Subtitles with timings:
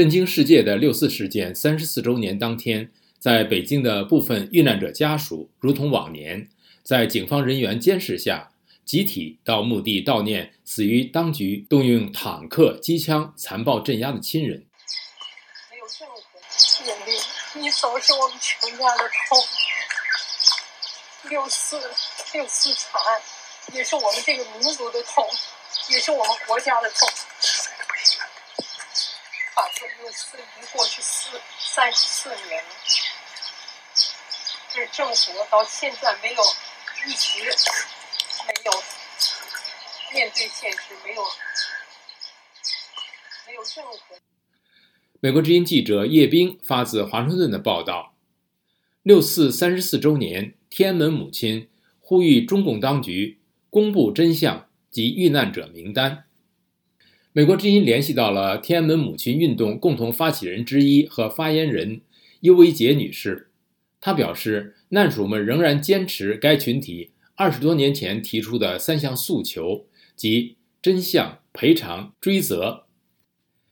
[0.00, 6.48] 震惊世界的六四事件三十四周年当天，在北京的部分遇难者家属，如同往年，
[6.82, 8.50] 在警方人员监视下，
[8.86, 14.64] 集体到墓地悼念死于当局动用坦克、机枪残暴镇压的亲人。
[15.70, 17.12] 没有任何眼泪，
[17.60, 19.38] 你走是我们全家的痛。
[21.28, 21.78] 六四，
[22.32, 23.20] 六四惨案，
[23.74, 25.26] 也是我们这个民族的痛，
[25.90, 27.06] 也是我们国家的痛。
[29.60, 32.70] 啊，这六四已过去四三十四年了，
[34.72, 36.42] 这政府到现在没有
[37.06, 37.40] 一直
[38.46, 38.72] 没有
[40.14, 41.22] 面对现实，没有
[43.46, 44.16] 没有任何。
[45.20, 48.14] 美国之音记者叶冰发自华盛顿的报道：
[49.02, 51.68] 六四三十四周年，天安门母亲
[52.00, 56.24] 呼吁中共当局公布真相及遇难者名单。
[57.32, 62.00] 美国之音联系到了天安门母亲运动共同发起人之一和发言人
[62.40, 63.50] 尤维杰女士，
[64.00, 72.86] 她表示，难属们仍然坚持该群体二十多年前提出的三项诉求，即真相、赔偿、追责。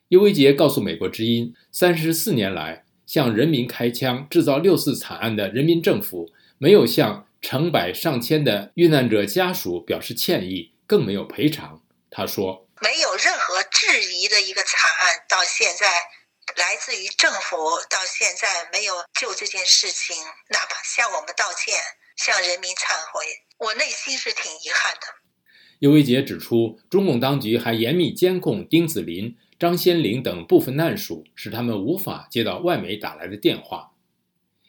[0.07, 11.83] 尤维杰告诉美国之音，三十四年来向人民开枪制造六四惨案的人民政府，没有向成百上千的遇难者家属表示歉意，更没有赔偿。
[12.09, 12.68] 他说。
[12.81, 15.87] 没有任何质疑的一个惨案，到现在
[16.57, 17.57] 来自于政府，
[17.91, 20.17] 到现在没有就这件事情，
[20.51, 21.75] 哪怕向我们道歉，
[22.17, 23.25] 向人民忏悔，
[23.59, 25.07] 我内心是挺遗憾的。
[25.81, 33.93] 尤维杰指出，中共当局还严密监控丁子霖、张先林等部分难属，使他们无法接到外媒打来的电话。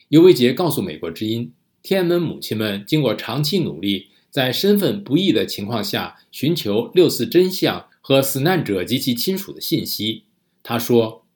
[0.09, 7.88] 尤维杰告诉美国之音，天安门母亲们经过长期努力，在身份不易的情况下，寻求六四真相。
[8.09, 10.25] 和死难者及其亲属的信息，
[10.63, 11.27] 他说：“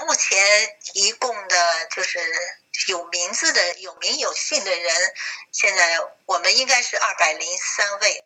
[0.00, 0.38] 目前
[0.94, 1.54] 一共的
[1.94, 2.18] 就是
[2.88, 4.82] 有名字的、有名有姓的人，
[5.52, 8.24] 现在我们应该是二百零三位。”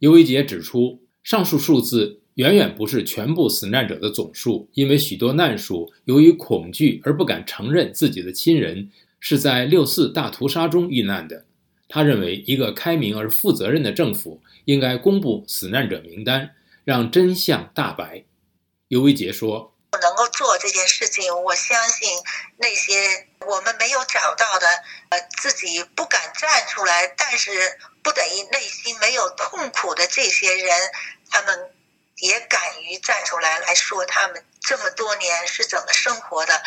[0.00, 8.90] 尤维杰指出，上述数字远远不是全部死难者的总数，因为许多难属由于恐惧而不敢承认自己的亲人
[9.20, 11.44] 是在六四大屠杀中遇难的。
[11.88, 16.50] 他认为，一个开明而负责任的政府应该公布死难者名单。
[16.86, 18.26] 让真相大白，
[18.86, 22.08] 尤维杰说：“我能够做这件事情，我相信
[22.58, 24.68] 那些我们没有找到的，
[25.08, 30.80] 呃，自己不敢站出来，但是不等于内心没有痛苦的这些人，
[31.28, 31.74] 他们
[32.18, 36.62] 也敢于站出来来说他们这么多年是怎么生活的，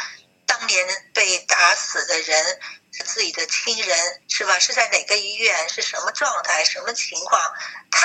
[0.46, 2.60] 当年被打死的人。”
[3.06, 4.58] 自己的亲人是吧？
[4.60, 5.70] 是在哪个医院？
[5.70, 6.66] 是什么状态？
[6.66, 7.40] 什么情况？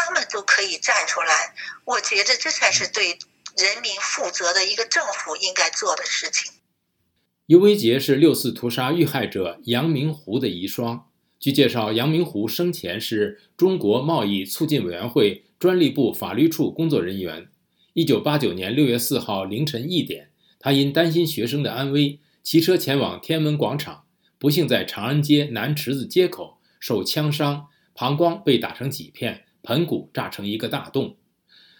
[0.04, 1.54] 他们都可以站出来。
[1.84, 3.18] 我觉得这才是对
[3.56, 6.52] 人民负责的一个政府应该做的事情。
[7.46, 11.02] 尤维杰是六四屠杀遇害者杨明湖的遗孀。
[11.38, 17.48] 据介绍，杨明湖生前是中国贸易促进委员会专利部法律处工作人员。
[17.92, 24.04] 一九八九年六月四号凌晨一点，他因担心学生的安危，骑车前往天安门广场。
[24.38, 31.16] 不幸在长安街南池子街口受枪伤，膀胱被打成几片，盆骨炸成一个大洞，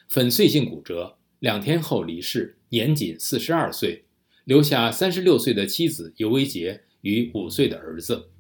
[0.09, 1.17] 粉碎性骨折。
[1.39, 4.05] 两天后离世，年仅四十二岁，
[4.45, 8.31] 留下三十六岁的妻子尤维杰与五岁的儿子。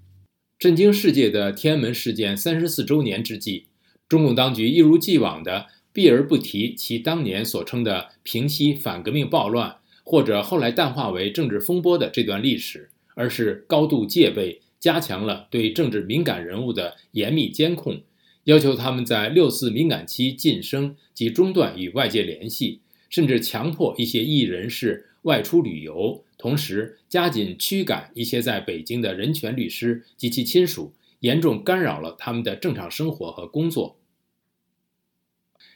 [0.58, 3.66] 震惊世界的天安门事件三十四周年之际，
[4.08, 12.90] 中共当局一如既往地避而不提其当年所称的平息反革命暴乱，或者后来淡化为政治风波的这段历史。
[13.16, 18.02] 而是高度戒备，加强了对政治敏感人物的严密监控，
[18.44, 33.98] 要求他们在六四敏感期晋升及中断与外界联系，甚至强迫一些异议人士外出旅游，同时加紧驱赶一些在北京的人权律师及其亲属，严重干扰了他们的正常生活和工作。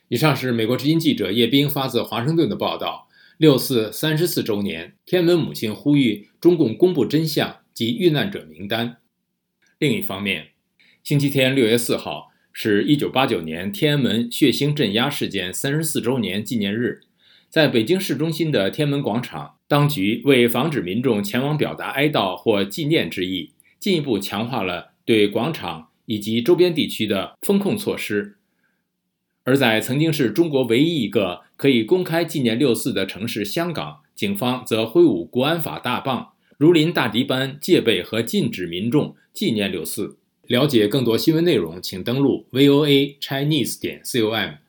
[0.08, 3.08] 以上是美国之音记者叶冰发自华盛顿的报道。
[3.36, 8.96] 六四三十四周年，天安门母亲呼吁中共公布真相及遇难者名单。
[9.78, 10.48] 另一方面，
[11.04, 12.27] 星期天六月四号
[12.60, 17.02] 是一九八九年天安门血腥镇压事件三十四周年纪念日，
[17.48, 28.34] 在北京市中心的天安门广场，当局为防止民众前往表达哀悼或纪念之意，进一步强化了对广场以及周边地区的封控措施。
[29.44, 40.17] 而在曾经是中国唯一一个可以公开纪念六四的城市香港，警方则挥舞国安法大棒，如临大敌般戒备和禁止民众纪念六四。
[40.48, 44.58] 了解更多新闻内容，请登录 VOA Chinese 点 com。